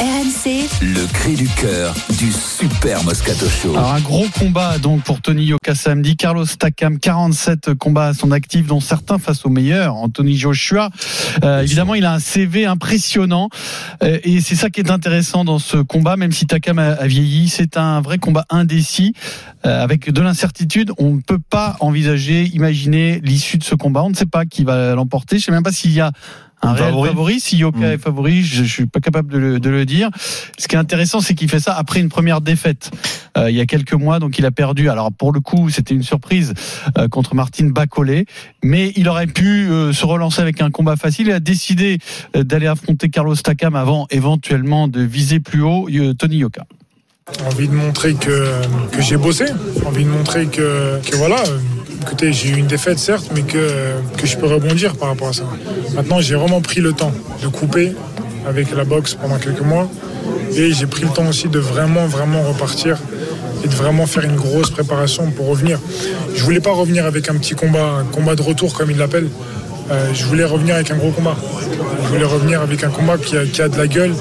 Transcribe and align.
RMC 0.00 0.66
le 0.80 1.06
cri 1.12 1.34
du 1.34 1.46
cœur 1.46 1.94
du 2.18 2.32
Super 2.32 3.04
Moscato 3.04 3.46
Show. 3.50 3.76
Alors 3.76 3.92
un 3.92 4.00
gros 4.00 4.24
combat 4.38 4.78
donc 4.78 5.02
pour 5.02 5.20
Tony 5.20 5.44
Yoka 5.44 5.74
samedi. 5.74 6.16
Carlos 6.16 6.46
Takam, 6.46 6.98
47 6.98 7.74
combats 7.74 8.06
à 8.06 8.14
son 8.14 8.30
actif, 8.32 8.66
dont 8.66 8.80
certains 8.80 9.18
face 9.18 9.44
aux 9.44 9.50
meilleurs. 9.50 9.96
Anthony 9.96 10.38
Joshua, 10.38 10.88
Euh, 11.44 11.60
évidemment, 11.60 11.94
il 11.94 12.06
a 12.06 12.14
un 12.14 12.18
CV 12.18 12.64
impressionnant 12.64 13.50
Euh, 14.02 14.18
et 14.24 14.40
c'est 14.40 14.54
ça 14.54 14.70
qui 14.70 14.80
est 14.80 14.90
intéressant 14.90 15.44
dans 15.44 15.58
ce 15.58 15.76
combat. 15.76 16.16
Même 16.16 16.32
si 16.32 16.46
Takam 16.46 16.78
a, 16.78 16.92
a 16.92 17.06
vieilli, 17.06 17.50
c'est 17.50 17.76
un 17.76 18.00
vrai 18.00 18.16
combat 18.16 18.46
indécis 18.48 19.12
euh, 19.66 19.82
avec 19.84 20.10
de 20.10 20.20
l'incertitude. 20.22 20.92
On 20.98 21.16
ne 21.16 21.20
peut 21.20 21.38
pas 21.50 21.76
envisager, 21.80 22.44
imaginer 22.54 23.20
l'issue 23.22 23.58
de 23.58 23.64
ce 23.64 23.74
combat. 23.74 24.02
On 24.02 24.08
ne 24.10 24.14
sait 24.16 24.24
pas 24.24 24.46
qui 24.46 24.64
va 24.64 24.94
l'emporter. 24.94 25.38
Je 25.38 25.44
sais 25.44 25.52
même 25.52 25.62
pas 25.62 25.72
s'il 25.72 25.92
y 25.92 26.00
a 26.00 26.10
un 26.62 26.72
réel 26.72 26.92
favori. 26.94 27.40
Si 27.40 27.56
Yoka 27.56 27.78
Mm. 27.78 27.84
est 27.84 27.98
favori, 27.98 28.42
je, 28.42 28.64
je 28.64 28.72
suis 28.72 28.86
pas 28.86 29.00
capable 29.00 29.32
de 29.32 29.38
le, 29.38 29.60
de 29.60 29.70
le 29.70 29.84
dire. 29.86 30.10
Ce 30.58 30.68
qui 30.68 30.74
est 30.76 30.78
intéressant, 30.78 31.20
c'est 31.20 31.34
qu'il 31.34 31.48
fait 31.48 31.60
ça 31.60 31.74
après 31.74 32.00
une 32.00 32.08
première 32.08 32.40
défaite 32.40 32.90
euh, 33.38 33.50
il 33.50 33.56
y 33.56 33.60
a 33.60 33.66
quelques 33.66 33.94
mois. 33.94 34.18
Donc 34.18 34.38
il 34.38 34.44
a 34.46 34.50
perdu. 34.50 34.88
Alors 34.90 35.12
pour 35.12 35.32
le 35.32 35.40
coup, 35.40 35.70
c'était 35.70 35.94
une 35.94 36.02
surprise 36.02 36.52
euh, 36.98 37.08
contre 37.08 37.34
Martin 37.34 37.68
Bacolé, 37.68 38.26
mais 38.62 38.92
il 38.96 39.08
aurait 39.08 39.26
pu 39.26 39.68
euh, 39.70 39.92
se 39.92 40.04
relancer 40.04 40.42
avec 40.42 40.60
un 40.60 40.70
combat 40.70 40.96
facile. 40.96 41.28
Il 41.28 41.32
a 41.32 41.40
décidé 41.40 41.98
euh, 42.36 42.42
d'aller 42.44 42.66
affronter 42.66 43.08
Carlos 43.08 43.34
Takam 43.36 43.74
avant 43.76 44.06
éventuellement 44.10 44.88
de 44.88 45.00
viser 45.00 45.40
plus 45.40 45.62
haut 45.62 45.88
euh, 45.88 46.12
Tony 46.14 46.38
Yoka. 46.38 46.66
envie 47.46 47.68
de 47.68 47.74
montrer 47.74 48.14
que, 48.14 48.50
que 48.90 49.00
j'ai 49.00 49.16
bossé, 49.16 49.44
envie 49.86 50.04
de 50.04 50.10
montrer 50.10 50.46
que, 50.46 51.00
que 51.08 51.16
voilà, 51.16 51.40
euh, 51.46 51.58
écoutez, 52.00 52.32
j'ai 52.32 52.50
eu 52.50 52.56
une 52.56 52.66
défaite 52.66 52.98
certes, 52.98 53.30
mais 53.34 53.42
que, 53.42 53.58
je 54.22 54.36
peux 54.36 54.46
rebondir 54.46 54.96
par 54.96 55.08
rapport 55.08 55.28
à 55.28 55.32
ça. 55.32 55.44
Maintenant, 55.94 56.20
j'ai 56.20 56.34
vraiment 56.34 56.60
pris 56.60 56.80
le 56.80 56.92
temps 56.92 57.12
de 57.42 57.48
couper 57.48 57.92
avec 58.46 58.74
la 58.74 58.84
boxe 58.84 59.14
pendant 59.14 59.38
quelques 59.38 59.60
mois 59.60 59.88
et 60.56 60.72
j'ai 60.72 60.86
pris 60.86 61.02
le 61.02 61.10
temps 61.10 61.26
aussi 61.28 61.48
de 61.48 61.58
vraiment, 61.58 62.06
vraiment 62.06 62.42
repartir 62.42 62.98
et 63.64 63.68
de 63.68 63.74
vraiment 63.74 64.06
faire 64.06 64.24
une 64.24 64.36
grosse 64.36 64.70
préparation 64.70 65.30
pour 65.30 65.48
revenir. 65.48 65.78
Je 66.34 66.42
voulais 66.42 66.60
pas 66.60 66.72
revenir 66.72 67.06
avec 67.06 67.28
un 67.28 67.34
petit 67.34 67.54
combat, 67.54 67.98
un 68.00 68.04
combat 68.04 68.34
de 68.34 68.42
retour 68.42 68.72
comme 68.72 68.90
ils 68.90 68.96
l'appellent. 68.96 69.28
Euh, 69.90 70.10
je 70.14 70.24
voulais 70.24 70.44
revenir 70.44 70.76
avec 70.76 70.90
un 70.90 70.96
gros 70.96 71.10
combat. 71.10 71.36
Je 72.04 72.08
voulais 72.08 72.24
revenir 72.24 72.62
avec 72.62 72.82
un 72.84 72.90
combat 72.90 73.18
qui 73.18 73.36
a 73.36 73.68
de 73.68 73.76
la 73.76 73.86
gueule, 73.86 74.14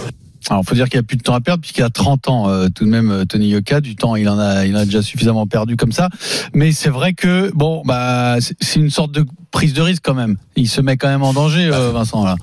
Alors, 0.50 0.64
faut 0.64 0.76
dire 0.76 0.88
qu'il 0.90 1.00
a 1.00 1.04
plus 1.04 1.18
de 1.18 1.22
temps 1.22 1.34
à 1.34 1.42
perdre 1.42 1.62
puisqu'il 1.62 1.84
a 1.84 1.90
30 1.90 2.30
ans 2.30 2.50
euh, 2.50 2.68
tout 2.74 2.86
de 2.86 2.90
même 2.90 3.12
euh, 3.12 3.26
Tony 3.26 3.50
Yoka. 3.50 3.82
Du 3.82 3.96
temps, 3.96 4.16
il 4.16 4.28
en 4.30 4.40
a, 4.40 4.66
il 4.66 4.76
en 4.76 4.80
a 4.80 4.86
déjà 4.86 5.02
suffisamment 5.02 5.46
perdu 5.48 5.76
comme 5.76 5.92
ça. 5.92 6.10
Mais 6.54 6.72
c'est 6.72 6.90
vrai 6.90 7.14
que 7.14 7.52
bon, 7.54 7.82
bah, 7.86 8.38
c'est- 8.40 8.56
c'est 8.62 8.80
une 8.80 8.90
sorte 8.90 9.12
de 9.12 9.26
prise 9.52 9.74
de 9.74 9.82
risque 9.82 10.02
quand 10.04 10.14
même. 10.14 10.38
Il 10.56 10.70
se 10.70 10.82
met 10.82 10.98
quand 10.98 11.08
même 11.10 11.24
en 11.24 11.34
danger, 11.34 11.70
euh, 11.72 11.92
Vincent 11.92 12.24
là. 12.24 12.36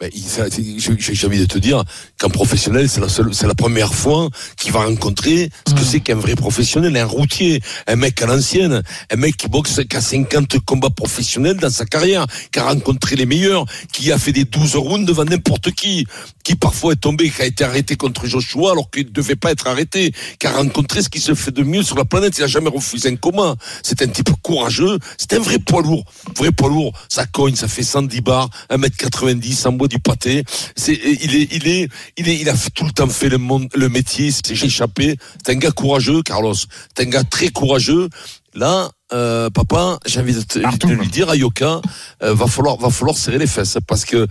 Ben, 0.00 0.10
j'ai 0.14 1.26
envie 1.26 1.40
de 1.40 1.44
te 1.44 1.58
dire 1.58 1.82
qu'un 2.18 2.28
professionnel, 2.28 2.88
c'est 2.88 3.00
la, 3.00 3.48
la 3.48 3.54
première 3.54 3.92
fois 3.92 4.28
qu'il 4.56 4.70
va 4.70 4.84
rencontrer 4.84 5.50
ce 5.66 5.74
que 5.74 5.80
mm. 5.80 5.84
c'est 5.84 6.00
qu'un 6.00 6.14
vrai 6.14 6.36
professionnel, 6.36 6.96
un 6.96 7.04
routier, 7.04 7.60
un 7.88 7.96
mec 7.96 8.22
à 8.22 8.26
l'ancienne, 8.26 8.82
un 9.10 9.16
mec 9.16 9.36
qui 9.36 9.48
boxe 9.48 9.80
qu'à 9.88 10.00
50 10.00 10.60
combats 10.60 10.90
professionnels 10.90 11.56
dans 11.56 11.70
sa 11.70 11.84
carrière, 11.84 12.26
qui 12.52 12.60
a 12.60 12.64
rencontré 12.64 13.16
les 13.16 13.26
meilleurs, 13.26 13.64
qui 13.92 14.12
a 14.12 14.18
fait 14.18 14.30
des 14.30 14.44
12 14.44 14.76
rounds 14.76 15.04
devant 15.04 15.24
n'importe 15.24 15.72
qui, 15.72 16.06
qui 16.44 16.54
parfois 16.54 16.92
est 16.92 16.96
tombé, 16.96 17.28
qui 17.30 17.42
a 17.42 17.46
été 17.46 17.64
arrêté 17.64 17.96
contre 17.96 18.26
Joshua 18.26 18.70
alors 18.70 18.90
qu'il 18.92 19.06
ne 19.06 19.10
devait 19.10 19.36
pas 19.36 19.50
être 19.50 19.66
arrêté, 19.66 20.12
qui 20.38 20.46
a 20.46 20.52
rencontré 20.52 21.02
ce 21.02 21.08
qui 21.08 21.18
se 21.18 21.34
fait 21.34 21.50
de 21.50 21.64
mieux 21.64 21.82
sur 21.82 21.96
la 21.96 22.04
planète, 22.04 22.38
il 22.38 22.42
n'a 22.42 22.46
jamais 22.46 22.70
refusé 22.70 23.08
un 23.08 23.16
combat. 23.16 23.56
C'est 23.82 24.00
un 24.02 24.06
type 24.06 24.30
courageux, 24.42 24.98
c'est 25.16 25.32
un 25.32 25.40
vrai 25.40 25.58
poids 25.58 25.82
lourd, 25.82 26.04
vrai 26.36 26.52
poids 26.52 26.68
lourd, 26.68 26.92
ça 27.08 27.26
cogne, 27.26 27.56
ça 27.56 27.66
fait 27.66 27.82
110 27.82 28.20
bars, 28.20 28.48
1m90, 28.70 29.54
100 29.54 29.72
du 29.88 29.98
pâté. 29.98 30.44
C'est, 30.76 30.94
il 30.94 31.34
est, 31.34 31.48
il 31.52 31.68
est, 31.68 31.88
il 32.16 32.28
est, 32.28 32.36
il 32.36 32.48
a 32.48 32.54
tout 32.74 32.84
le 32.84 32.92
temps 32.92 33.08
fait 33.08 33.28
le, 33.28 33.38
monde, 33.38 33.68
le 33.74 33.88
métier. 33.88 34.30
C'est 34.30 34.52
échappé. 34.52 35.16
C'est 35.44 35.52
un 35.52 35.56
gars 35.56 35.72
courageux, 35.72 36.22
Carlos. 36.22 36.54
C'est 36.54 37.06
un 37.06 37.10
gars 37.10 37.24
très 37.24 37.48
courageux. 37.48 38.08
Là, 38.54 38.90
euh, 39.12 39.50
papa, 39.50 39.98
j'ai 40.06 40.20
envie 40.20 40.34
de, 40.34 40.40
te, 40.42 40.58
de 40.58 40.92
lui 40.92 41.08
dire 41.08 41.30
à 41.30 41.36
Yoka, 41.36 41.80
euh, 42.22 42.34
va 42.34 42.46
falloir, 42.46 42.76
va 42.76 42.90
falloir 42.90 43.16
serrer 43.16 43.38
les 43.38 43.46
fesses 43.46 43.78
parce 43.86 44.04
que 44.04 44.26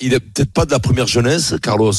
il 0.00 0.14
est 0.14 0.20
peut-être 0.20 0.52
pas 0.52 0.64
de 0.64 0.70
la 0.72 0.78
première 0.80 1.06
jeunesse, 1.06 1.54
Carlos, 1.62 1.92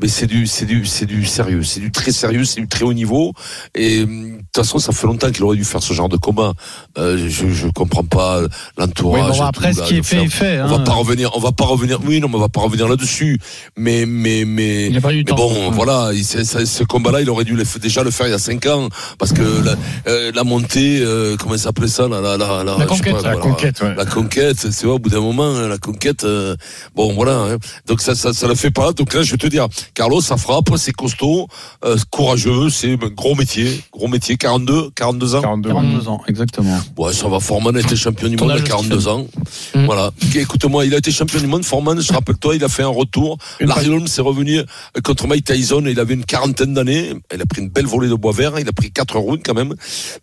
mais 0.00 0.06
c'est 0.06 0.26
du, 0.26 0.46
c'est 0.46 0.64
du, 0.66 0.86
c'est 0.86 1.06
du 1.06 1.24
sérieux, 1.24 1.62
c'est 1.64 1.80
du 1.80 1.90
très 1.90 2.12
sérieux, 2.12 2.44
c'est 2.44 2.60
du 2.60 2.68
très 2.68 2.84
haut 2.84 2.92
niveau. 2.92 3.32
Et 3.74 4.02
hum, 4.02 4.32
de 4.32 4.36
toute 4.38 4.46
façon, 4.56 4.78
ça 4.78 4.92
fait 4.92 5.06
longtemps 5.06 5.30
qu'il 5.32 5.42
aurait 5.42 5.56
dû 5.56 5.64
faire 5.64 5.82
ce 5.82 5.92
genre 5.92 6.08
de 6.08 6.16
combat. 6.16 6.52
Euh, 6.98 7.16
je, 7.28 7.48
je 7.48 7.66
comprends 7.68 8.04
pas 8.04 8.42
Oui, 8.42 8.48
l'entourage. 8.76 9.38
bon, 9.38 9.44
et 9.44 9.46
après, 9.48 9.70
tout, 9.70 9.76
ce 9.76 9.80
là, 9.80 9.86
qui 9.86 9.96
est 9.96 10.02
fait 10.04 10.22
est 10.24 10.28
fait. 10.28 10.60
on 10.60 10.66
va 10.68 10.76
hein. 10.76 10.80
pas 10.80 10.92
revenir, 10.92 11.30
on 11.36 11.40
va 11.40 11.50
pas 11.52 11.64
revenir. 11.64 11.98
Oui, 12.04 12.20
non, 12.20 12.28
mais 12.28 12.36
on 12.36 12.40
va 12.40 12.48
pas 12.48 12.60
revenir 12.60 12.86
là-dessus. 12.86 13.40
Mais, 13.76 14.04
mais, 14.06 14.44
mais. 14.46 14.86
Il 14.90 14.96
a 14.98 15.00
pas 15.00 15.12
eu 15.12 15.18
mais 15.18 15.24
temps. 15.24 15.36
bon, 15.36 15.70
voilà, 15.72 16.10
il- 16.12 16.24
ce 16.24 16.84
combat-là, 16.84 17.22
il 17.22 17.30
aurait 17.30 17.44
dû 17.44 17.54
le 17.56 17.64
déjà 17.80 18.04
le 18.04 18.10
faire 18.10 18.26
il 18.28 18.30
y 18.30 18.34
a 18.34 18.38
cinq 18.38 18.66
ans, 18.66 18.88
parce 19.18 19.32
que 19.32 19.42
la, 19.64 19.74
euh, 20.06 20.30
la 20.34 20.44
montée, 20.44 21.00
euh, 21.00 21.36
comment 21.36 21.56
ça 21.56 21.64
s'appelait 21.64 21.88
ça, 21.88 22.06
la, 22.08 22.20
la, 22.20 22.36
la, 22.36 22.64
la, 22.64 22.86
conquête, 22.86 23.16
pas, 23.16 23.22
la 23.22 23.34
voilà. 23.34 23.36
conquête, 23.40 23.80
ouais. 23.80 23.94
La 23.96 24.04
conquête, 24.04 24.56
c'est 24.58 24.84
vrai, 24.84 24.94
au 24.94 24.98
bout 24.98 25.10
d'un 25.10 25.20
moment, 25.20 25.46
hein, 25.56 25.68
la 25.68 25.78
conquête, 25.78 26.24
euh, 26.24 26.54
bon, 26.94 27.12
voilà. 27.14 27.37
Hein. 27.38 27.58
Donc 27.86 28.00
ça, 28.00 28.14
ça, 28.14 28.32
ça 28.32 28.46
le 28.46 28.54
fait 28.54 28.70
pas. 28.70 28.92
Donc 28.92 29.14
là, 29.14 29.22
je 29.22 29.30
vais 29.30 29.36
te 29.36 29.46
dire, 29.46 29.66
Carlos, 29.94 30.20
ça 30.20 30.36
frappe, 30.36 30.70
c'est 30.76 30.92
costaud, 30.92 31.48
euh, 31.84 31.96
courageux, 32.10 32.70
c'est 32.70 32.92
un 32.92 33.08
gros 33.08 33.34
métier, 33.34 33.80
gros 33.92 34.08
métier, 34.08 34.36
42, 34.36 34.90
42 34.94 35.34
ans. 35.36 35.42
42 35.42 36.08
ans, 36.08 36.22
exactement. 36.26 36.78
Ouais, 36.96 37.12
ça 37.12 37.28
va. 37.28 37.40
Foreman 37.40 37.76
a 37.76 37.80
été 37.80 37.96
champion 37.96 38.28
du 38.28 38.36
Ton 38.36 38.46
monde 38.46 38.56
à 38.56 38.60
âge, 38.60 38.64
42 38.64 39.08
ans. 39.08 39.26
Mm. 39.74 39.84
Voilà. 39.86 40.10
Écoute-moi, 40.34 40.86
il 40.86 40.94
a 40.94 40.98
été 40.98 41.10
champion 41.10 41.40
du 41.40 41.46
monde. 41.46 41.64
Foreman, 41.64 42.00
je 42.00 42.12
rappelle-toi, 42.12 42.56
il 42.56 42.64
a 42.64 42.68
fait 42.68 42.82
un 42.82 42.88
retour. 42.88 43.38
Larry 43.60 43.88
Holmes 43.88 44.06
est 44.06 44.20
revenu 44.20 44.58
euh, 44.58 44.64
contre 45.02 45.26
Mike 45.26 45.44
Tyson. 45.44 45.84
Il 45.86 46.00
avait 46.00 46.14
une 46.14 46.24
quarantaine 46.24 46.74
d'années. 46.74 47.12
Il 47.34 47.40
a 47.40 47.46
pris 47.46 47.62
une 47.62 47.68
belle 47.68 47.86
volée 47.86 48.08
de 48.08 48.14
bois 48.14 48.32
vert. 48.32 48.58
Il 48.58 48.68
a 48.68 48.72
pris 48.72 48.90
quatre 48.90 49.18
rounds 49.18 49.42
quand 49.44 49.54
même. 49.54 49.74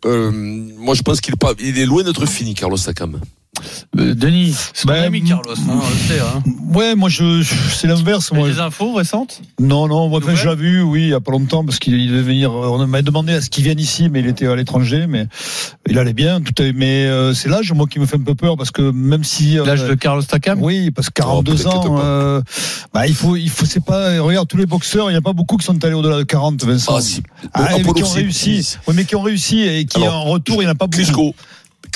Euh, 0.05 0.31
moi, 0.31 0.95
je 0.95 1.01
pense 1.01 1.21
qu'il 1.21 1.33
est 1.33 1.37
pas, 1.37 1.53
il 1.59 1.79
est 1.79 1.85
loin 1.85 2.03
d'être 2.03 2.25
fini, 2.25 2.53
Carlos 2.53 2.77
Takam. 2.77 3.19
Euh, 3.97 4.13
Denis, 4.13 4.55
c'est 4.73 4.87
Bah, 4.87 4.99
ton 4.99 5.03
ami 5.07 5.19
m- 5.19 5.27
Carlos, 5.27 5.53
hein, 5.57 5.63
on 5.69 5.75
le 5.89 5.95
sait. 5.95 6.19
Hein. 6.19 6.43
Ouais, 6.73 6.95
moi 6.95 7.09
je, 7.09 7.41
je- 7.41 7.53
c'est 7.73 7.87
l'inverse. 7.87 8.31
Moi. 8.31 8.47
des 8.49 8.59
infos 8.59 8.93
récentes? 8.93 9.41
Non, 9.59 9.87
non, 9.87 10.09
moi 10.09 10.19
enfin, 10.23 10.33
l'ai 10.49 10.55
vu, 10.55 10.81
oui, 10.81 11.03
il 11.03 11.09
y 11.09 11.13
a 11.13 11.19
pas 11.21 11.31
longtemps, 11.31 11.63
parce 11.63 11.79
qu'il 11.79 11.93
il 11.95 12.09
devait 12.11 12.21
venir. 12.21 12.51
On 12.53 12.85
m'a 12.87 13.01
demandé 13.01 13.33
à 13.33 13.41
ce 13.41 13.49
qu'il 13.49 13.63
vienne 13.63 13.79
ici, 13.79 14.09
mais 14.09 14.19
il 14.19 14.27
était 14.27 14.47
à 14.47 14.55
l'étranger, 14.55 15.05
mais 15.07 15.27
il 15.87 15.97
allait 15.97 16.13
bien. 16.13 16.41
Tout 16.41 16.61
est, 16.61 16.73
mais 16.73 17.05
euh, 17.05 17.33
c'est 17.33 17.49
l'âge, 17.49 17.71
moi, 17.73 17.85
qui 17.87 17.99
me 17.99 18.05
fait 18.05 18.17
un 18.17 18.23
peu 18.23 18.35
peur, 18.35 18.57
parce 18.57 18.71
que 18.71 18.91
même 18.91 19.23
si 19.23 19.57
euh, 19.57 19.65
L'âge 19.65 19.83
de 19.83 19.93
Carlos 19.95 20.21
Takam? 20.23 20.61
oui, 20.61 20.91
parce 20.91 21.09
que 21.09 21.21
Oh, 21.21 21.41
42 21.43 21.55
t'inquiète 21.55 21.75
ans, 21.89 21.99
euh, 21.99 22.41
bah, 22.93 23.07
il 23.07 23.15
faut, 23.15 23.35
il 23.35 23.49
faut, 23.49 23.65
c'est 23.65 23.83
pas. 23.83 24.19
Regarde 24.21 24.47
tous 24.47 24.57
les 24.57 24.65
boxeurs, 24.65 25.09
il 25.09 25.13
n'y 25.13 25.17
a 25.17 25.21
pas 25.21 25.33
beaucoup 25.33 25.57
qui 25.57 25.65
sont 25.65 25.83
allés 25.85 25.93
au-delà 25.93 26.17
de 26.17 26.23
40, 26.23 26.63
Vincent. 26.65 26.95
Ah, 26.97 27.01
si. 27.01 27.23
Ah, 27.53 27.67
mais 27.69 27.81
Apollo, 27.81 27.93
qui 27.93 28.03
ont 28.03 28.09
réussi. 28.09 28.75
Oui, 28.87 28.93
mais 28.97 29.05
qui 29.05 29.15
ont 29.15 29.21
réussi 29.21 29.61
et 29.61 29.85
qui 29.85 30.01
Alors, 30.03 30.15
en 30.15 30.23
retour, 30.25 30.57
il 30.61 30.65
n'y 30.65 30.69
en 30.69 30.73
a 30.73 30.75
pas 30.75 30.87
beaucoup. 30.87 31.33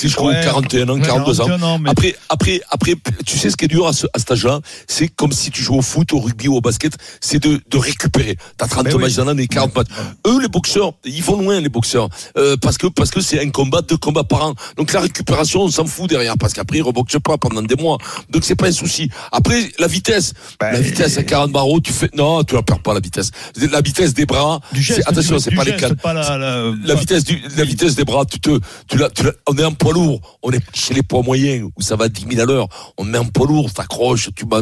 Klitschko, 0.00 0.28
Ouais. 0.28 0.40
41 0.42 0.88
ans, 0.88 0.98
42 0.98 1.40
ans. 1.42 1.46
41 1.46 1.62
ans, 1.62 1.78
mais- 1.78 1.90
Après, 1.90 2.16
après, 2.30 2.60
après, 2.70 2.94
tu 3.26 3.36
sais 3.38 3.50
ce 3.50 3.56
qui 3.56 3.66
est 3.66 3.68
dur 3.68 3.86
à, 3.86 3.92
ce, 3.92 4.06
à 4.14 4.18
cet 4.18 4.32
âge-là, 4.32 4.60
c'est 4.88 5.08
comme 5.08 5.32
si 5.32 5.50
tu 5.50 5.62
joues 5.62 5.76
au 5.76 5.82
foot, 5.82 6.12
au 6.14 6.20
rugby 6.20 6.48
ou 6.48 6.56
au 6.56 6.60
basket, 6.60 6.94
c'est 7.20 7.38
de, 7.38 7.60
de 7.70 7.76
récupérer. 7.78 8.36
T'as 8.56 8.66
30 8.66 8.84
Ben 8.84 8.94
oui. 8.94 9.02
matchs 9.02 9.14
dans 9.16 9.24
l'année, 9.26 9.46
40 9.46 9.74
matchs. 9.76 9.88
Eux, 10.26 10.40
les 10.40 10.48
boxeurs, 10.48 10.94
ils 11.04 11.22
vont 11.22 11.36
loin, 11.40 11.60
les 11.60 11.68
boxeurs, 11.68 12.08
euh, 12.38 12.56
parce 12.56 12.78
que 12.78 12.86
parce 12.86 13.10
que 13.10 13.20
c'est 13.20 13.40
un 13.40 13.50
combat, 13.50 13.82
deux 13.82 13.96
combats 13.98 14.24
par 14.24 14.42
an. 14.46 14.54
Donc 14.76 14.92
la 14.92 15.00
récupération, 15.00 15.62
on 15.62 15.70
s'en 15.70 15.84
fout 15.84 16.08
derrière, 16.08 16.36
parce 16.38 16.52
qu'après 16.54 16.78
ils 16.78 16.82
reboxent 16.82 17.18
pas 17.22 17.36
pendant 17.36 17.62
des 17.62 17.76
mois. 17.76 17.98
Donc 18.30 18.44
c'est 18.44 18.54
pas 18.56 18.68
un 18.68 18.72
souci. 18.72 19.10
Après, 19.32 19.70
la 19.78 19.86
vitesse, 19.86 20.32
Ben, 20.58 20.72
la 20.72 20.80
vitesse 20.80 21.18
à 21.18 21.22
40 21.24 21.52
barreaux, 21.52 21.80
tu 21.80 21.92
fais, 21.92 22.08
non, 22.16 22.42
tu 22.44 22.54
la 22.54 22.62
perds 22.62 22.80
pas 22.82 22.94
la 22.94 23.00
vitesse. 23.00 23.30
La 23.70 23.80
vitesse 23.82 24.14
des 24.14 24.24
bras, 24.26 24.60
Du 24.72 24.80
geste, 24.82 25.02
attention, 25.06 25.38
c'est 25.38 25.54
pas 25.54 25.64
les 25.64 25.76
cannes 25.76 25.96
pas 25.96 26.12
la, 26.14 26.38
la, 26.38 26.72
la 26.84 26.94
vitesse 26.94 27.24
du, 27.24 27.42
la 27.56 27.64
vitesse 27.64 27.94
des 27.96 28.04
bras, 28.04 28.24
tu 28.24 28.40
te, 28.40 28.58
tu 28.88 28.96
l'as, 28.96 29.10
tu 29.10 29.24
l'as- 29.24 29.32
on 29.46 29.56
est 29.58 29.64
en 29.64 29.72
lourd, 29.92 30.20
on 30.42 30.50
est 30.52 30.62
chez 30.74 30.94
les 30.94 31.02
poids 31.02 31.22
moyens 31.22 31.68
où 31.76 31.82
ça 31.82 31.96
va 31.96 32.06
à 32.06 32.08
10 32.08 32.26
000 32.30 32.40
à 32.40 32.44
l'heure, 32.44 32.68
on 32.96 33.04
met 33.04 33.18
en 33.18 33.24
poids 33.24 33.46
lourd, 33.46 33.72
t'accroches, 33.72 34.30
tu 34.34 34.46
bats, 34.46 34.60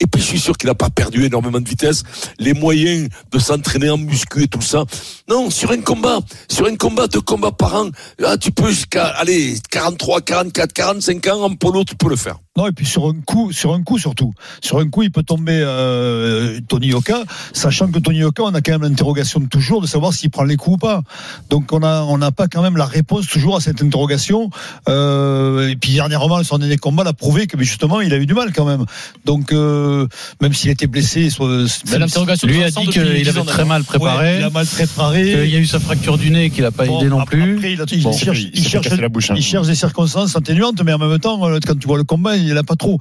et 0.00 0.06
puis 0.06 0.20
je 0.20 0.26
suis 0.26 0.40
sûr 0.40 0.56
qu'il 0.56 0.68
a 0.70 0.74
pas 0.74 0.90
perdu 0.90 1.24
énormément 1.24 1.60
de 1.60 1.68
vitesse, 1.68 2.02
les 2.38 2.54
moyens 2.54 3.08
de 3.30 3.38
s'entraîner 3.38 3.90
en 3.90 3.98
muscu 3.98 4.44
et 4.44 4.48
tout 4.48 4.62
ça. 4.62 4.84
Non, 5.28 5.50
sur 5.50 5.70
un 5.70 5.80
combat, 5.80 6.20
sur 6.50 6.66
un 6.66 6.76
combat, 6.76 7.06
deux 7.06 7.20
combats 7.20 7.52
par 7.52 7.74
an, 7.74 7.90
là, 8.18 8.36
tu 8.36 8.52
peux 8.52 8.68
jusqu'à, 8.68 9.06
allez, 9.06 9.56
43, 9.70 10.20
44, 10.22 10.72
45 10.72 11.26
ans 11.28 11.44
en 11.44 11.70
lourd, 11.70 11.84
tu 11.84 11.96
peux 11.96 12.08
le 12.08 12.16
faire. 12.16 12.38
Non, 12.58 12.66
et 12.66 12.72
puis 12.72 12.84
sur 12.86 13.06
un 13.06 13.14
coup, 13.24 13.52
sur 13.52 13.72
un 13.72 13.82
coup 13.84 13.98
surtout. 13.98 14.32
Sur 14.60 14.78
un 14.78 14.88
coup, 14.88 15.02
il 15.04 15.12
peut 15.12 15.22
tomber 15.22 15.60
euh, 15.64 16.58
Tony 16.66 16.88
Yoka, 16.88 17.22
sachant 17.52 17.86
que 17.88 18.00
Tony 18.00 18.18
Yoka, 18.18 18.42
on 18.42 18.52
a 18.54 18.60
quand 18.60 18.72
même 18.72 18.82
l'interrogation 18.82 19.38
de 19.38 19.46
toujours 19.46 19.80
de 19.80 19.86
savoir 19.86 20.12
s'il 20.12 20.30
prend 20.30 20.42
les 20.42 20.56
coups 20.56 20.74
ou 20.74 20.78
pas. 20.78 21.02
Donc 21.50 21.72
on 21.72 21.82
a, 21.84 22.02
on 22.02 22.18
n'a 22.18 22.32
pas 22.32 22.48
quand 22.48 22.60
même 22.62 22.76
la 22.76 22.84
réponse 22.86 23.28
toujours 23.28 23.56
à 23.56 23.60
cette 23.60 23.80
interrogation. 23.82 24.50
Euh, 24.88 25.68
et 25.68 25.76
puis 25.76 25.92
dernièrement, 25.94 26.42
son 26.42 26.58
dernier 26.58 26.76
combat 26.78 27.04
l'a 27.04 27.12
prouvé 27.12 27.46
que 27.46 27.56
mais 27.56 27.64
justement, 27.64 28.00
il 28.00 28.12
a 28.12 28.16
eu 28.16 28.26
du 28.26 28.34
mal 28.34 28.52
quand 28.52 28.64
même. 28.64 28.84
Donc 29.24 29.52
euh, 29.52 30.06
même 30.40 30.52
s'il 30.52 30.70
était 30.70 30.86
blessé, 30.88 31.30
soit, 31.30 31.66
C'est 31.68 31.98
l'interrogation 31.98 32.48
Lui 32.48 32.64
a 32.64 32.70
dit 32.70 32.86
qu'il 32.88 33.02
10 33.04 33.28
avait 33.28 33.44
très 33.44 33.64
mal 33.64 33.82
Ouais, 33.82 33.86
préparé. 33.86 34.38
il 34.38 34.44
a 34.44 34.50
mal 34.50 34.66
préparé. 34.66 35.22
qu'il 35.22 35.50
y 35.50 35.56
a 35.56 35.60
eu 35.60 35.66
sa 35.66 35.78
fracture 35.78 36.18
du 36.18 36.30
nez 36.32 36.50
qui 36.50 36.60
l'a 36.60 36.70
pas 36.72 36.86
Bon, 36.86 36.98
aidé 37.00 37.08
non 37.08 37.20
après, 37.20 37.36
plus. 37.36 37.54
Après, 37.56 37.72
il, 37.74 37.80
a- 37.80 37.84
il 37.92 38.02
Bon. 38.02 38.12
cherche, 38.12 38.40
Il 38.40 38.50
il 38.54 38.62
s'est 38.64 38.68
cherche, 38.70 38.88
cassé 38.88 39.00
la 39.00 39.08
bouche, 39.08 39.30
hein. 39.30 39.34
il 39.36 39.42
cherche 39.44 39.66
des 39.68 39.74
circonstances 39.76 40.34
atténuantes, 40.34 40.82
mais 40.84 40.92
en 40.92 40.98
même 40.98 41.18
temps, 41.20 41.38
quand 41.64 41.78
tu 41.78 41.86
vois 41.86 41.98
le 41.98 42.04
combat, 42.04 42.36
il 42.36 42.47
n'a 42.54 42.62
pas 42.64 42.76
trop. 42.76 42.98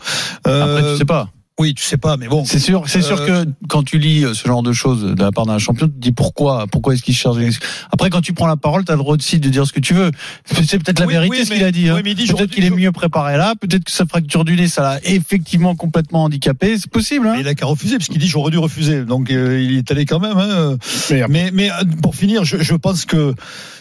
Euh, 0.47 0.63
Après, 0.77 0.91
tu 0.94 0.97
sais 0.97 1.05
pas. 1.05 1.29
Oui, 1.59 1.73
tu 1.73 1.83
sais 1.83 1.97
pas, 1.97 2.17
mais 2.17 2.27
bon. 2.27 2.45
C'est 2.45 2.59
sûr, 2.59 2.83
c'est 2.85 3.01
sûr 3.01 3.19
Euh, 3.19 3.44
que 3.45 3.49
quand 3.67 3.81
tu 3.81 3.97
lis 3.97 4.23
ce 4.35 4.47
genre 4.47 4.61
de 4.61 4.73
choses 4.73 5.15
de 5.15 5.19
la 5.19 5.31
part 5.31 5.47
d'un 5.47 5.57
champion, 5.57 5.88
tu 5.88 5.94
te 5.94 5.99
dis 5.99 6.11
pourquoi, 6.11 6.67
pourquoi 6.71 6.94
est-ce 6.94 7.01
qu'il 7.01 7.15
cherche. 7.15 7.35
des- 7.38 7.49
Après, 7.91 8.11
quand 8.11 8.21
tu 8.21 8.31
prends 8.33 8.45
la 8.45 8.57
parole, 8.57 8.85
tu 8.85 8.91
as 8.91 8.95
le 8.95 8.99
droit 8.99 9.15
aussi 9.15 9.39
de 9.39 9.49
dire 9.49 9.65
ce 9.65 9.73
que 9.73 9.79
tu 9.79 9.95
veux. 9.95 10.11
C'est 10.45 10.77
peut-être 10.77 10.99
la 10.99 11.07
Oui, 11.07 11.13
vérité 11.13 11.38
oui, 11.39 11.45
ce 11.47 11.51
qu'il 11.55 11.63
a 11.63 11.71
dit. 11.71 11.89
hein. 11.89 11.95
oui, 11.95 12.01
mais 12.03 12.11
il 12.11 12.15
dit, 12.15 12.27
peut-être 12.27 12.51
qu'il 12.51 12.63
est 12.63 12.69
mieux 12.69 12.91
préparé 12.91 13.38
là, 13.38 13.55
peut-être 13.59 13.85
que 13.85 13.91
sa 13.91 14.05
fracture 14.05 14.45
du 14.45 14.55
nez, 14.55 14.67
ça 14.67 14.83
l'a 14.83 14.99
effectivement 15.03 15.75
complètement 15.75 16.25
handicapé. 16.25 16.77
C'est 16.77 16.91
possible. 16.91 17.25
Hein 17.25 17.33
Mais 17.38 17.41
il 17.41 17.47
a 17.47 17.55
qu'à 17.55 17.65
refuser, 17.65 17.97
parce 17.97 18.07
qu'il 18.09 18.19
dit 18.19 18.27
j'aurais 18.27 18.51
dû 18.51 18.59
refuser. 18.59 19.03
Donc 19.03 19.31
euh, 19.31 19.59
il 19.59 19.79
est 19.79 19.89
allé 19.89 20.05
quand 20.05 20.19
même. 20.19 20.38
Hein. 20.38 20.77
Mais 21.09 21.25
Mais, 21.27 21.49
mais 21.51 21.71
euh, 21.71 21.73
pour 22.03 22.15
finir, 22.15 22.44
je, 22.45 22.57
je 22.61 22.75
pense 22.75 23.05
que 23.05 23.33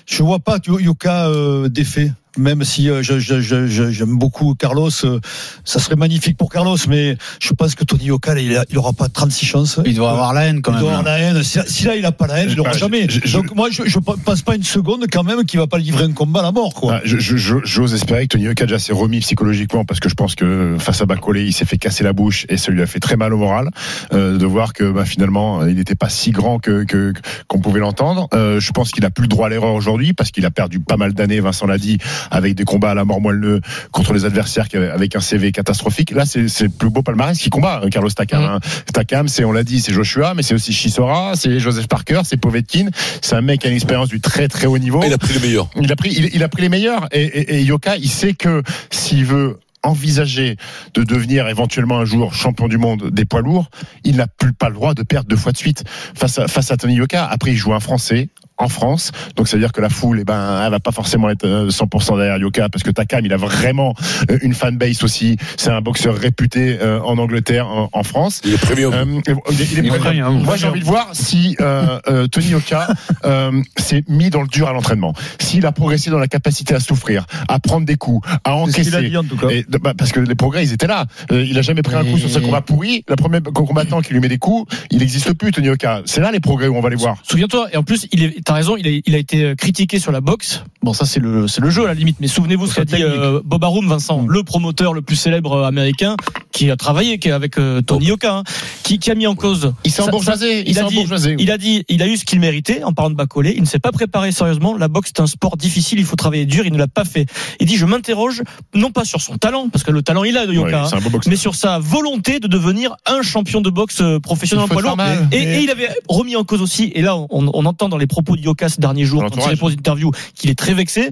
je 0.07 0.23
vois 0.23 0.39
pas 0.39 0.57
Yoka 0.67 1.27
euh, 1.27 1.69
défait. 1.69 2.11
Même 2.37 2.65
si 2.65 2.91
euh, 2.91 3.03
je- 3.03 3.19
je- 3.19 3.41
je- 3.41 3.67
je- 3.67 3.91
j'aime 3.91 4.19
beaucoup 4.19 4.55
Carlos, 4.55 4.91
euh, 5.05 5.21
ça 5.65 5.79
serait 5.79 5.97
magnifique 5.97 6.37
pour 6.37 6.51
Carlos, 6.51 6.77
mais 6.89 7.17
je 7.41 7.53
pense 7.53 7.75
que 7.75 7.85
Tony 7.85 8.05
Yoka, 8.07 8.35
là, 8.35 8.41
il, 8.41 8.57
a- 8.57 8.65
il 8.71 8.79
aura 8.79 8.93
pas 8.93 9.09
36 9.09 9.47
chances. 9.47 9.81
Il 9.87 9.95
doit 9.95 10.11
avoir 10.11 10.33
la 10.35 10.45
haine 10.47 10.61
quand 10.63 10.73
Il 10.73 10.75
même. 10.75 10.83
doit 10.83 10.91
avoir 10.99 11.05
la 11.05 11.19
haine. 11.19 11.43
Si, 11.43 11.59
si 11.67 11.85
là 11.85 11.97
il 11.97 12.05
a 12.05 12.13
pas 12.13 12.27
la 12.27 12.39
haine, 12.41 12.49
il 12.51 12.57
l'aura 12.57 12.73
jamais. 12.73 13.07
je- 13.09 13.21
je- 13.25 13.37
Donc 13.39 13.55
moi 13.55 13.69
je, 13.71 13.83
je 13.87 13.99
pense 13.99 14.43
pas 14.43 14.55
une 14.57 14.63
seconde 14.63 15.05
quand 15.11 15.23
même 15.25 15.45
qu'il 15.45 15.59
va 15.59 15.67
pas 15.67 15.79
livrer 15.79 16.05
un 16.05 16.13
combat 16.13 16.41
à 16.41 16.43
la 16.45 16.53
mort 16.53 16.75
quoi. 16.75 16.97
Ah, 16.97 17.01
je- 17.05 17.19
je- 17.19 17.37
je- 17.37 17.57
J'ose 17.65 17.95
espérer 17.95 18.23
que 18.27 18.33
Tony 18.37 18.45
Yoka 18.45 18.67
déjà 18.67 18.79
s'est 18.79 18.93
remis 18.93 19.21
psychologiquement 19.21 19.85
parce 19.85 20.01
que 20.01 20.09
je 20.09 20.15
pense 20.15 20.35
que 20.35 20.77
face 20.79 21.01
à 21.01 21.07
Bacolé, 21.07 21.45
il 21.45 21.53
s'est 21.53 21.65
fait 21.65 21.79
casser 21.79 22.05
la 22.05 22.13
bouche 22.13 22.47
et 22.49 22.57
ça 22.57 22.71
lui 22.71 22.83
a 22.83 22.87
fait 22.87 23.01
très 23.01 23.17
mal 23.17 23.33
au 23.33 23.39
moral 23.39 23.71
euh, 24.13 24.37
de 24.39 24.47
voir 24.47 24.73
que 24.73 24.91
bah, 24.91 25.05
finalement 25.05 25.65
il 25.67 25.77
n'était 25.77 25.95
pas 25.95 26.09
si 26.09 26.31
grand 26.31 26.59
que 26.59 26.85
que- 26.85 27.13
qu'on 27.49 27.61
pouvait 27.61 27.81
l'entendre. 27.81 28.29
Euh, 28.35 28.61
je 28.61 28.73
pense 28.73 28.93
qu'il 28.93 29.05
a 29.05 29.11
plus 29.11 29.23
le 29.23 29.29
droit 29.29 29.47
à 29.47 29.51
l'erreur 29.51 29.75
aujourd'hui 29.75 30.13
parce 30.13 30.31
qu'il 30.31 30.45
a 30.47 30.51
perdu 30.51 30.81
pas 30.81 30.97
mal 30.97 31.13
d'années, 31.15 31.41
Vincent 31.41 31.67
l'a 31.67 31.79
dit, 31.79 31.99
avec 32.31 32.55
des 32.55 32.65
combats 32.65 32.91
à 32.91 32.95
la 32.95 33.05
mort 33.05 33.21
moelleux 33.21 33.61
contre 33.93 34.13
les 34.13 34.25
adversaires 34.25 34.67
avec 34.75 35.17
un 35.17 35.21
CV 35.21 35.53
catastrophique. 35.53 36.11
Là, 36.11 36.25
c'est 36.27 36.61
le 36.61 36.69
plus 36.69 36.91
beau 36.91 37.03
palmarès 37.03 37.39
qui 37.39 37.51
combat 37.51 37.81
hein, 37.83 37.89
Carlos 37.91 38.11
Takam. 38.11 38.43
Hein. 38.43 38.61
Takam, 38.93 39.29
c'est 39.29 39.45
on 39.45 39.53
l'a 39.53 39.65
dit, 39.65 39.81
c'est 39.81 39.93
Joshua, 39.93 40.35
mais 40.35 40.43
c'est 40.43 40.55
aussi 40.55 40.73
Chisora, 40.73 41.33
c'est 41.35 41.59
Joseph 41.61 41.89
Parker, 41.89 42.23
c'est 42.25 42.37
Povetkin. 42.37 42.89
C'est 43.21 43.37
un 43.37 43.41
mec 43.43 43.61
qui 43.61 43.67
a 43.67 43.71
une 43.71 43.77
expérience 43.77 44.09
du 44.09 44.21
très 44.21 44.49
très 44.49 44.67
haut 44.67 44.79
niveau. 44.79 45.03
Il 45.05 45.13
a 45.13 45.19
pris 45.19 45.35
le 45.35 45.41
meilleur. 45.41 45.69
Il 45.81 45.91
a 45.91 45.97
pris, 45.97 46.13
il, 46.17 46.31
il 46.35 46.43
a 46.43 46.49
pris 46.49 46.63
les 46.63 46.69
meilleurs. 46.69 47.09
Et, 47.13 47.23
et, 47.23 47.57
et 47.57 47.63
Yoka, 47.63 47.97
il 47.97 48.09
sait 48.09 48.35
que 48.35 48.63
s'il 48.91 49.25
veut 49.25 49.59
envisager 49.87 50.57
de 50.95 51.05
devenir 51.05 51.49
éventuellement 51.49 51.99
un 51.99 52.05
jour 52.05 52.35
champion 52.35 52.69
du 52.69 52.77
monde 52.77 53.11
des 53.11 53.25
poids 53.25 53.41
lourds, 53.41 53.71
il 54.05 54.17
n'a 54.17 54.27
plus 54.27 54.53
pas 54.53 54.69
le 54.69 54.75
droit 54.75 54.95
de 54.95 55.03
perdre 55.03 55.29
deux 55.29 55.37
fois 55.37 55.53
de 55.53 55.57
suite 55.57 55.85
face 56.15 56.39
à, 56.39 56.49
face 56.49 56.71
à 56.71 56.77
Tony 56.77 56.95
Yoka. 56.95 57.25
Après, 57.25 57.53
il 57.53 57.57
joue 57.57 57.73
un 57.73 57.81
Français 57.81 58.29
en 58.59 58.69
France, 58.69 59.13
donc 59.37 59.49
ça 59.49 59.57
veut 59.57 59.63
dire 59.63 59.73
que 59.73 59.81
la 59.81 59.89
foule, 59.89 60.19
eh 60.21 60.25
ben, 60.25 60.63
elle 60.65 60.71
va 60.71 60.81
pas 60.81 60.93
forcément 60.93 61.29
être 61.31 61.45
euh, 61.45 61.69
100% 61.69 62.17
derrière 62.17 62.39
Yoka, 62.39 62.69
parce 62.69 62.83
que 62.83 62.91
Takam, 62.91 63.25
il 63.25 63.33
a 63.33 63.37
vraiment 63.37 63.95
euh, 64.31 64.39
une 64.43 64.55
fanbase 64.55 65.03
aussi. 65.05 65.37
C'est 65.57 65.71
un 65.71 65.81
boxeur 65.81 66.15
réputé 66.17 66.79
euh, 66.81 67.01
en 67.03 67.19
Angleterre, 67.19 67.67
en, 67.69 67.89
en 67.93 68.03
France. 68.03 68.41
Il 68.45 68.55
est 68.55 68.59
premium. 68.59 68.93
Euh, 68.95 69.21
il 69.51 69.61
est- 69.61 69.73
il 69.73 69.89
premium. 69.93 70.43
Moi, 70.43 70.57
j'ai 70.57 70.67
envie 70.67 70.81
de 70.81 70.85
voir 70.85 71.09
si 71.13 71.57
euh, 71.61 71.99
euh, 72.09 72.27
Tony 72.29 72.47
Yoka 72.49 72.89
euh, 73.25 73.63
s'est 73.77 74.05
mis 74.09 74.31
dans 74.31 74.43
le 74.43 74.49
dur 74.49 74.69
à 74.69 74.73
l'entraînement, 74.73 75.13
s'il 75.41 75.67
a 75.67 75.73
progressé 75.73 76.11
dans 76.11 76.19
la 76.19 76.29
capacité 76.29 76.75
à 76.75 76.81
souffrir, 76.81 77.27
à 77.49 77.59
prendre 77.59 77.85
des 77.87 77.97
coups, 77.97 78.27
à 78.27 78.39
qu'il 78.39 78.51
a 78.51 78.55
encaisser. 78.55 79.09
dit 79.11 79.17
en 79.17 79.25
tout 79.25 79.37
cas. 79.37 79.49
Et, 79.49 79.65
bah, 79.69 79.93
parce 79.97 80.13
que 80.13 80.21
les 80.21 80.35
progrès, 80.35 80.65
ils 80.65 80.73
étaient 80.73 80.87
là. 80.87 81.05
Euh, 81.33 81.45
il 81.45 81.59
a 81.59 81.63
jamais 81.63 81.83
pris 81.83 81.95
un 81.95 82.05
coup 82.05 82.17
Et- 82.17 82.21
sur 82.21 82.31
ce 82.31 82.39
combat 82.39 82.61
pourri. 82.63 83.05
Le 83.09 83.17
premier 83.17 83.41
combattant 83.41 84.01
qui 84.01 84.13
lui 84.13 84.21
met 84.21 84.29
des 84.29 84.39
coups, 84.39 84.73
il 84.91 84.99
n'existe 84.99 85.33
plus, 85.35 85.53
Tony 85.53 85.67
Yoka. 85.69 86.03
C'est 86.07 86.21
là 86.21 86.31
les 86.31 86.41
progrès 86.41 86.69
où 86.69 86.77
on 86.77 86.81
va 86.81 86.91
les 86.91 86.97
voir. 86.97 87.17
Souviens-toi, 87.23 87.69
et 87.73 87.77
en 87.77 87.83
plus, 87.83 88.07
il 88.13 88.23
est, 88.23 88.46
t'as 88.47 88.55
raison, 88.55 88.77
il 88.79 88.87
a, 88.87 89.01
il 89.05 89.15
a 89.15 89.19
été 89.19 89.55
critiqué 89.57 89.99
sur 89.99 90.13
la 90.13 90.23
boxe. 90.23 90.63
Bon, 90.83 90.95
ça 90.95 91.05
c'est 91.05 91.21
le, 91.21 91.49
c'est 91.49 91.61
le 91.61 91.69
jeu 91.69 91.85
à 91.85 91.89
la 91.89 91.95
limite. 91.95 92.17
Mais 92.21 92.29
souvenez-vous 92.29 92.67
ce 92.69 92.77
qu'a 92.77 92.85
dit 92.85 93.03
euh, 93.03 93.41
Bob 93.45 93.63
Arum, 93.65 93.87
Vincent, 93.89 94.25
le 94.27 94.43
promoteur 94.43 94.95
le 94.95 95.03
plus 95.03 95.17
célèbre 95.17 95.65
américain, 95.65 96.17
qui 96.53 96.71
a 96.71 96.77
travaillé, 96.77 97.19
qui 97.19 97.29
est 97.29 97.33
avec 97.33 97.59
euh, 97.59 97.83
Tony 97.83 98.07
Yoka, 98.07 98.37
hein, 98.37 98.45
qui, 98.83 98.99
qui 98.99 99.11
a 99.11 99.15
mis 99.15 99.27
en 99.27 99.35
cause. 99.35 99.75
Il 99.85 99.91
s'est 99.91 100.03
embourgeoisé. 100.03 100.61
il 100.61 100.71
Il 100.71 100.79
a 100.79 100.85
dit-. 100.85 101.35
Il 101.39 101.51
a 101.51 101.59
dit, 101.59 101.85
il 101.89 102.03
a 102.03 102.07
eu 102.07 102.17
ce 102.17 102.25
qu'il 102.25 102.41
méritait 102.41 102.83
en 102.83 102.93
parlant 102.93 103.11
de 103.11 103.17
Bacolé. 103.17 103.53
Il 103.57 103.61
ne 103.63 103.67
s'est 103.67 103.79
pas 103.79 103.93
préparé 103.93 104.33
sérieusement. 104.33 104.77
La 104.77 104.89
boxe 104.89 105.11
est 105.11 105.21
un 105.21 105.27
sport 105.27 105.57
difficile. 105.57 105.99
Il 105.99 106.05
faut 106.05 106.17
travailler 106.17 106.47
dur. 106.47 106.65
Il 106.65 106.73
ne 106.73 106.79
l'a 106.79 106.89
pas 106.89 107.05
fait. 107.05 107.27
Il 107.61 107.67
dit, 107.67 107.77
je 107.77 107.85
m'interroge 107.85 108.43
non 108.75 108.93
pas 108.93 109.05
sur 109.05 109.21
son 109.21 109.37
talent, 109.37 109.69
parce 109.69 109.85
que 109.85 109.91
le 109.91 110.03
talent 110.03 110.25
il 110.25 110.37
a 110.37 110.47
de 110.47 110.57
Ouais, 110.57 110.71
Yoka, 110.71 110.85
hein, 110.85 110.89
c'est 110.89 111.27
mais 111.29 111.37
sur 111.37 111.55
sa 111.55 111.79
volonté 111.79 112.41
de 112.41 112.47
devenir 112.47 112.97
un 113.07 113.23
champion 113.23 113.61
de 113.61 113.69
boxe 113.69 114.01
euh, 114.01 114.21
professionnel 114.21 114.65
en 114.65 114.69
poids 114.69 114.83
lourd. 114.83 114.97
Et, 115.33 115.43
et 115.43 115.61
il 115.63 115.71
avait 115.71 115.89
remis 116.09 116.37
en 116.37 116.45
cause 116.45 116.63
aussi, 116.63 116.93
et 116.95 117.03
là 117.03 117.17
on, 117.17 117.27
on 117.31 117.65
entend 117.67 117.89
dans 117.89 117.99
les 117.99 118.07
propos 118.07 118.36
de 118.37 118.43
Yoka 118.43 118.69
ces 118.69 118.81
derniers 118.81 119.05
jours, 119.05 119.25
quand 119.25 119.37
il 119.37 119.49
répond 119.49 119.67
aux 119.67 119.71
interviews, 119.73 120.11
qu'il 120.35 120.51
est 120.51 120.55
très 120.59 120.75
vexé. 120.75 121.11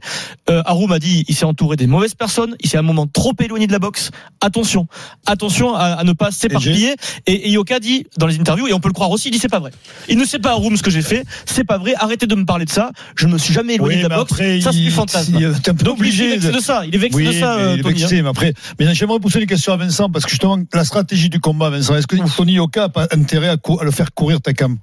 Euh, 0.51 0.63
Haroum 0.67 0.93
a 0.93 0.99
dit 0.99 1.25
il 1.29 1.35
s'est 1.35 1.45
entouré 1.45 1.77
des 1.77 1.87
mauvaises 1.87 2.15
personnes, 2.15 2.57
il 2.61 2.69
s'est 2.69 2.77
à 2.77 2.81
un 2.81 2.85
moment 2.85 3.07
trop 3.07 3.33
éloigné 3.43 3.67
de 3.67 3.73
la 3.73 3.79
boxe. 3.79 4.11
Attention, 4.41 4.87
attention 5.27 5.75
à, 5.75 5.85
à 5.95 6.05
ne 6.05 6.13
pas 6.13 6.31
s'éparpiller. 6.31 6.95
Et, 7.27 7.49
et 7.49 7.51
Yoka 7.51 7.81
dit 7.81 8.07
dans 8.19 8.27
les 8.27 8.39
interviews, 8.39 8.69
et 8.69 8.73
on 8.73 8.81
peut 8.81 8.89
le 8.89 8.95
croire 8.95 9.11
aussi, 9.11 9.29
il 9.29 9.31
dit 9.33 9.39
c'est 9.39 9.49
pas 9.49 9.59
vrai. 9.61 9.71
Il 10.09 10.19
ne 10.19 10.25
sait 10.25 10.39
pas 10.39 10.51
Haroum 10.51 10.77
ce 10.77 10.83
que 10.83 10.91
j'ai 10.91 11.03
fait, 11.03 11.25
c'est 11.47 11.65
pas 11.65 11.79
vrai, 11.79 11.95
arrêtez 11.99 12.27
de 12.27 12.35
me 12.35 12.45
parler 12.45 12.65
de 12.65 12.71
ça, 12.71 12.91
je 13.17 13.27
me 13.27 13.39
suis 13.39 13.55
jamais 13.55 13.75
éloigné 13.75 13.97
Oui, 13.97 14.03
de 14.03 14.09
la 14.09 14.17
boxe, 14.17 14.33
après, 14.33 14.61
ça 14.61 14.73
c'est 14.73 14.79
il- 14.79 14.85
du 14.85 14.91
fantasme. 14.91 15.35
il 15.39 15.45
est 15.45 15.69
un 15.69 15.75
peu 15.75 15.91
obligé 15.91 16.29
vexé 16.31 16.49
de- 16.49 16.53
de 16.57 16.61
ça, 16.61 16.83
il 16.87 16.95
est 16.95 16.99
vexé 16.99 17.17
Oui, 17.17 17.27
de 17.27 17.33
ça, 17.33 17.57
mais 17.57 17.63
euh, 17.63 17.75
il 17.75 17.81
est 17.81 17.83
Tony, 17.83 17.99
vexé, 18.01 18.23
mais 18.23 18.29
après, 18.29 18.53
mais 18.79 18.95
j'aimerais 18.95 19.19
pousser 19.21 19.41
une 19.41 19.47
question 19.47 19.73
à 19.73 19.77
Vincent 19.77 20.11
parce 20.11 20.25
que 20.25 20.31
justement 20.31 20.59
la 20.73 20.85
stratégie 20.85 21.29
du 21.31 21.41
combat, 21.41 21.71
Vincent, 21.71 21.97
est-ce 21.97 22.07
que 22.07 22.17
Tony 22.37 22.55
Yoka 22.55 22.85
a 22.85 22.89
pas 22.89 23.07
intérêt 23.13 23.49
à, 23.49 23.57
le 23.83 23.91
faire 23.91 24.13
courir 24.15 24.41
Takam? 24.41 24.77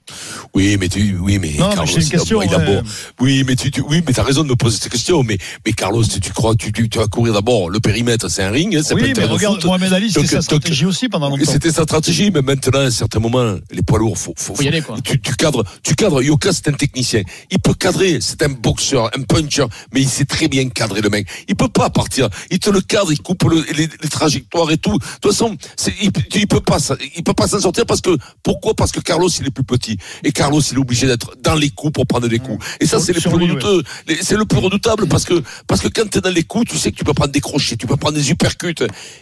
Oui, 0.54 0.78
mais 0.80 0.90
tu, 0.90 1.18
oui, 1.20 1.38
mais 1.40 1.54
Non, 1.60 1.70
mais 1.70 1.76
Carlos, 1.76 1.92
c'est 2.00 2.14
une 2.14 2.20
a- 2.20 2.24
question, 2.40 2.42
il 2.42 2.54
a 2.54 2.58
ouais. 2.58 2.82
beau- 2.82 2.88
Oui, 3.20 3.44
mais 3.48 3.56
tu, 3.56 3.72
tu 3.72 3.82
oui, 3.82 4.02
mais 4.06 4.14
t'as 4.14 4.24
raison 4.24 4.44
de 4.44 4.50
me 4.50 4.56
poser 4.56 4.78
cette 4.80 4.92
question. 4.92 5.24
Mais, 5.24 5.38
mais 5.66 5.74
Carlos, 5.74 6.04
tu, 6.04 6.20
tu 6.20 6.32
crois, 6.32 6.56
tu, 6.56 6.72
tu, 6.72 6.90
tu 6.90 6.98
vas 6.98 7.08
courir 7.08 7.34
d'abord. 7.34 7.70
Le 7.70 7.80
périmètre, 7.80 8.30
c'est 8.30 8.44
un 8.44 8.52
ring, 8.52 8.76
hein, 8.76 8.82
pas 8.88 8.96
Oui, 8.96 9.04
un 9.04 9.08
mais 9.08 9.14
de 9.14 9.26
regarde. 9.34 9.64
Mohamed 9.66 9.94
Ali, 9.94 10.12
c'était 10.12 10.28
sa 10.28 10.42
stratégie 10.42 10.86
aussi 10.86 11.10
pendant 11.10 11.30
longtemps. 11.30 11.52
C'était 11.52 11.72
sa 11.72 11.84
stratégie, 11.84 12.32
mais 12.32 12.42
maintenant, 12.42 12.80
à 12.80 12.84
un 12.84 12.92
certain 12.92 13.20
moment, 13.20 13.56
les 13.72 13.82
poids 13.82 14.00
lourds, 14.00 14.18
faut, 14.18 14.34
faut, 14.38 14.56
Faut 14.56 14.64
y 14.64 14.68
aller, 14.68 14.82
quoi. 14.82 14.98
Tu, 15.04 15.20
tu 15.22 15.36
cadres, 15.36 15.64
tu 15.84 15.96
cadres. 15.96 16.22
Yoka, 16.22 16.52
c'est 16.54 16.68
un 16.70 16.74
technicien. 16.74 17.22
Il 17.50 17.60
peut 17.60 17.74
cadrer. 17.74 18.20
C'est 18.22 18.42
un 18.44 18.50
boxeur, 18.50 19.10
un 19.18 19.22
puncher, 19.24 19.66
mais 19.94 20.02
il 20.02 20.10
sait 20.10 20.26
très 20.26 20.48
bien 20.48 20.68
cadrer 20.70 21.02
le 21.02 21.10
mec. 21.10 21.28
Il 21.48 21.56
peut 21.56 21.70
pas 21.70 21.90
partir. 21.90 22.30
Il 22.50 22.60
te 22.60 22.70
le 22.70 22.82
cadre, 22.82 23.12
il 23.12 23.22
coupe 23.22 23.44
le- 23.44 23.66
les, 23.76 23.88
les 24.02 24.10
trajectoires 24.10 24.70
et 24.72 24.78
tout. 24.78 24.98
De 24.98 25.04
toute 25.22 25.32
façon, 25.32 25.56
il, 26.02 26.12
il 26.36 26.48
peut 26.48 26.60
pas, 26.62 26.80
ça- 26.80 26.96
il 27.16 27.24
peut 27.24 27.34
pas 27.34 27.48
s'en 27.48 27.60
sortir 27.60 27.86
parce 27.86 28.02
que, 28.02 28.18
pourquoi? 28.44 28.74
Parce 28.76 28.92
que 28.92 29.00
Carlos, 29.00 29.30
il 29.30 29.48
est 29.48 29.52
plus 29.52 29.64
petit. 29.64 29.98
Et 30.24 30.32
Carlos, 30.32 30.62
il 30.62 30.76
est 30.76 30.80
obligé 30.80 31.08
d'être 31.08 31.36
dans 31.44 31.56
les 31.56 31.70
coups 31.70 31.94
pour 31.94 32.06
prendre 32.08 32.21
des 32.28 32.40
coups. 32.40 32.64
Et 32.80 32.86
ça, 32.86 33.00
c'est 33.00 33.14
le 33.14 33.22
plus 33.22 33.30
lui, 33.38 33.46
ouais. 33.46 33.52
redouteux. 33.52 33.84
Les- 34.08 34.22
C'est 34.24 34.38
le 34.38 34.46
plus 34.46 34.60
redoutable 34.60 35.08
parce 35.08 35.26
que, 35.26 35.42
parce 35.68 35.82
que 35.82 35.88
quand 35.88 36.10
t'es 36.10 36.22
dans 36.22 36.30
les 36.30 36.44
coups, 36.44 36.72
tu 36.72 36.78
sais 36.78 36.92
que 36.92 36.98
tu 36.98 37.04
peux 37.04 37.14
prendre 37.14 37.32
des 37.32 37.42
crochets, 37.42 37.76
tu 37.78 37.88
peux 37.88 37.98
prendre 37.98 38.16
des 38.18 38.30
uppercuts. 38.32 38.76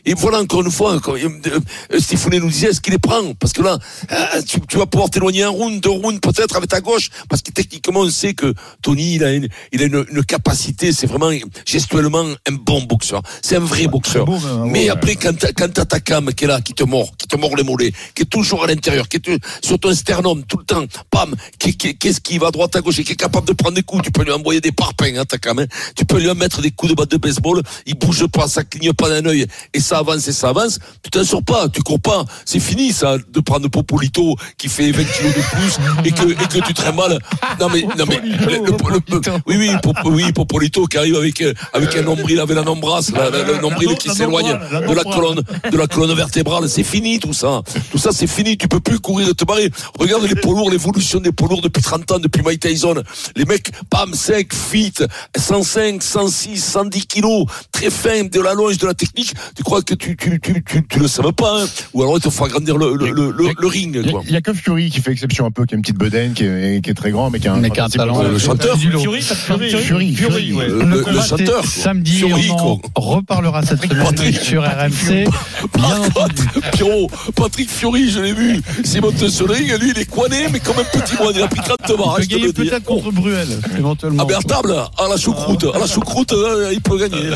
Et 0.06 0.14
voilà, 0.14 0.40
encore 0.40 0.62
une 0.62 0.72
fois, 0.72 1.00
quand, 1.02 1.14
euh, 1.16 1.30
euh, 1.94 2.00
Stéphane 2.00 2.38
nous 2.40 2.50
disait, 2.50 2.68
est-ce 2.70 2.82
qu'il 2.82 2.94
les 2.94 3.00
prend? 3.00 3.34
Parce 3.40 3.54
que 3.54 3.62
là, 3.62 3.78
euh, 4.12 4.42
tu, 4.48 4.60
tu 4.68 4.78
vas 4.78 4.86
pouvoir 4.86 5.10
t'éloigner 5.10 5.44
un 5.44 5.50
round, 5.50 5.82
deux 5.82 5.90
rounds, 5.90 6.20
peut-être 6.20 6.56
avec 6.56 6.70
ta 6.70 6.82
gauche, 6.82 7.10
parce 7.30 7.42
que 7.42 7.52
techniquement, 7.52 8.02
on 8.02 8.10
sait 8.10 8.34
que 8.34 8.54
Tony, 8.82 9.16
il 9.16 9.24
a 9.24 9.32
une, 9.34 9.48
il 9.72 9.82
a 9.82 9.86
une, 9.86 10.06
une 10.12 10.24
capacité, 10.24 10.92
c'est 10.94 11.08
vraiment 11.08 11.32
gestuellement 11.66 12.26
un 12.48 12.54
bon 12.54 12.82
boxeur. 12.84 13.22
C'est 13.42 13.56
un 13.56 13.60
vrai 13.60 13.88
boxeur. 13.88 14.26
beau, 14.26 14.40
même, 14.40 14.62
ouais, 14.64 14.70
Mais 14.70 14.84
ouais. 14.86 14.90
après, 14.90 15.16
quand 15.16 15.38
t'as, 15.38 15.52
quand 15.54 15.72
t'as 15.74 15.86
ta 15.86 16.00
cam 16.00 16.34
qui 16.34 16.44
est 16.46 16.48
là, 16.48 16.62
qui 16.62 16.74
te 16.74 16.84
mord, 16.84 17.12
qui 17.18 17.28
te 17.28 17.36
mord 17.38 17.56
les 17.56 17.64
mollets, 17.64 17.92
qui 18.16 18.24
est 18.24 18.26
toujours 18.26 18.64
à 18.64 18.68
l'intérieur, 18.68 19.08
qui 19.08 19.18
est 19.18 19.30
sur 19.64 19.80
ton 19.80 19.94
sternum 19.94 20.44
tout 20.48 20.58
le 20.58 20.66
temps, 20.66 20.86
pam, 21.12 21.36
qui, 21.58 21.76
qui, 21.78 21.96
qu'est-ce 21.98 22.20
qui 22.22 22.38
va 22.38 22.48
à 22.48 22.52
droite 22.52 22.76
à 22.76 22.82
gauche? 22.82 22.89
Et 22.98 23.04
qui 23.04 23.12
est 23.12 23.16
capable 23.16 23.48
de 23.48 23.54
prendre 23.54 23.76
des 23.76 23.84
coups, 23.84 24.04
tu 24.04 24.12
peux 24.12 24.24
lui 24.24 24.32
envoyer 24.32 24.62
des 24.62 24.72
parpaings, 24.72 25.18
hein, 25.18 25.26
ta 25.26 25.38
cam, 25.38 25.60
hein. 25.60 25.66
Tu 25.96 26.06
peux 26.06 26.20
lui 26.20 26.34
mettre 26.34 26.62
des 26.62 26.72
coups 26.72 26.92
de 26.92 26.96
batte 26.96 27.12
de 27.12 27.18
baseball, 27.18 27.62
il 27.86 27.96
bouge 27.96 28.26
pas, 28.28 28.48
ça 28.48 28.64
cligne 28.64 28.94
pas 28.94 29.10
d'un 29.10 29.26
œil, 29.30 29.46
et 29.74 29.80
ça 29.80 29.98
avance 30.00 30.28
et 30.28 30.32
ça 30.32 30.50
avance. 30.50 30.80
Tu 31.04 31.10
t'en 31.12 31.24
sors 31.24 31.44
pas, 31.44 31.68
tu 31.68 31.82
cours 31.82 32.00
pas. 32.00 32.24
C'est 32.46 32.60
fini, 32.60 32.94
ça, 32.94 33.18
de 33.18 33.40
prendre 33.42 33.68
Popolito 33.70 34.36
qui 34.58 34.70
fait 34.70 34.92
20 34.92 35.04
kilos 35.04 35.36
de 35.36 35.42
plus 35.42 35.78
et 36.06 36.12
que, 36.12 36.32
et 36.32 36.36
que 36.62 36.66
tu 36.68 36.74
te 36.74 36.90
mal. 36.92 37.20
Non, 37.60 37.68
mais, 37.70 37.82
non, 37.82 38.06
mais, 38.08 38.20
le- 38.24 38.66
le- 38.66 38.72
le- 39.10 39.42
oui, 39.48 39.56
oui, 39.58 39.70
Pop- 39.84 39.98
oui, 40.06 40.32
Popolito 40.32 40.86
qui 40.86 40.98
arrive 40.98 41.16
avec, 41.18 41.42
euh, 41.42 41.54
avec 41.74 41.96
un 41.96 42.04
nombril, 42.04 42.40
avec 42.40 42.56
la 42.56 42.64
nombrasse, 42.64 43.12
la- 43.12 43.30
la- 43.30 43.44
le 43.44 43.60
nombril 43.62 43.96
qui 43.98 44.10
s'éloigne 44.10 44.58
de 44.88 44.94
la 44.94 45.04
colonne, 45.04 45.42
de 45.72 45.78
la 45.78 45.88
colonne 45.88 46.16
vertébrale. 46.16 46.70
C'est 46.70 46.84
fini, 46.84 47.00
fini 47.00 47.20
tout 47.20 47.34
ça. 47.34 47.62
Tout 47.92 47.98
ça, 47.98 48.10
c'est 48.12 48.28
fini. 48.28 48.58
Tu 48.58 48.68
peux 48.68 48.80
plus 48.82 49.00
courir 49.00 49.30
et 49.30 49.34
te 49.34 49.46
barrer. 49.46 49.72
Regarde 49.98 50.24
les 50.24 50.36
poids 50.36 50.54
lourds, 50.54 50.70
l'évolution 50.70 51.20
des 51.22 51.32
poids 51.32 51.48
lourds 51.48 51.62
depuis 51.62 51.82
30 51.82 52.12
ans, 52.12 52.20
depuis 52.20 52.42
Mike 52.42 52.60
Tyson. 52.60 52.79
Les 53.36 53.46
mecs, 53.46 53.72
bam, 53.92 54.14
sec, 54.14 54.54
fit, 54.54 54.94
105, 55.38 56.02
106, 56.04 56.58
110 56.64 57.06
kilos, 57.08 57.46
très 57.72 57.90
fin, 57.90 58.24
de 58.24 58.40
la 58.42 58.54
longe, 58.54 58.78
de 58.78 58.88
la 58.88 58.94
technique. 58.94 59.34
Tu 59.56 59.64
crois 59.64 59.82
que 59.82 59.94
tu, 59.94 60.16
tu, 60.18 60.40
tu, 60.40 60.64
tu, 60.64 60.86
tu 60.88 61.00
le 61.00 61.08
savais 61.08 61.32
pas, 61.32 61.62
hein? 61.62 61.66
Ou 61.94 62.02
alors 62.04 62.18
il 62.18 62.22
te 62.22 62.30
faut 62.30 62.46
agrandir 62.46 62.78
le, 62.78 62.96
le, 62.96 63.12
le, 63.12 63.32
le, 63.32 63.50
le 63.58 63.68
ring, 63.68 63.96
Il 63.96 64.06
y 64.06 64.10
a- 64.10 64.12
quoi. 64.12 64.22
il 64.26 64.32
y, 64.34 64.36
a 64.36 64.42
que 64.42 64.54
Fury 64.54 64.90
qui 64.90 65.02
fait 65.02 65.12
exception 65.12 65.46
un 65.46 65.52
peu, 65.52 65.66
qui 65.66 65.74
a 65.74 65.78
une 65.78 65.82
petite 65.82 65.98
bedaine, 65.98 66.34
qui 66.34 66.44
est, 66.46 66.84
qui 66.84 66.90
est 66.90 66.94
très 66.94 67.12
grand, 67.12 67.30
mais 67.30 67.40
qui 67.40 67.48
a 67.48 67.54
un, 67.54 67.58
Mais 67.58 67.70
qui 67.70 67.80
a 67.80 67.86
un 67.86 67.90
talent. 67.90 68.22
Le 68.24 68.38
chanteur. 68.38 68.78
Fury, 68.78 69.22
ça 69.22 69.36
te 69.36 69.40
fait 69.42 69.70
Fury, 69.82 70.16
Fury, 70.16 70.54
ouais. 70.54 70.68
Le, 70.68 70.80
Le 70.84 70.86
le 70.86 71.02
combat, 71.02 71.22
chanteur. 71.26 71.64
c'est 71.66 71.82
samedi, 71.82 72.18
Fury, 72.20 72.50
on 72.52 72.54
en 72.56 72.78
quoi. 72.78 72.90
reparlera 72.96 73.64
cette 73.66 73.82
semaine 73.84 74.04
Patrick- 74.04 74.40
sur 74.40 74.64
RMC. 74.64 75.26
Bien 75.76 76.00
entendu. 76.02 76.44
Pierrot, 76.74 77.10
Patrick 77.36 77.70
Fiori, 77.70 78.10
je 78.10 78.20
l'ai 78.20 78.34
vu. 78.34 78.62
Sur 79.30 79.48
le 79.48 79.54
ring, 79.54 79.72
lui, 79.80 79.92
il 79.96 80.00
est 80.00 80.06
coiné, 80.06 80.46
mais 80.52 80.60
comme 80.60 80.78
un 80.80 80.84
petit 80.84 81.16
moine. 81.18 81.34
Il 81.36 81.42
a 81.44 81.48
pris 81.48 81.62
30 81.62 81.78
Il 81.90 81.96
barres, 81.98 82.18
je 82.22 82.28
te 82.28 82.36
le 82.36 82.52
dis. 82.52 82.69
Peut-être 82.70 82.86
contre 82.86 83.12
Bruel, 83.12 83.48
éventuellement. 83.78 84.24
Ah, 84.24 84.26
ben 84.26 84.38
à 84.38 84.42
table, 84.42 84.76
à 84.98 85.08
la 85.08 85.18
choucroute. 85.18 85.66
À 85.74 85.80
la 85.80 85.88
choucroute, 85.88 86.34
euh, 86.34 86.70
il 86.74 86.82
peut 86.82 86.98
gagner. 86.98 87.30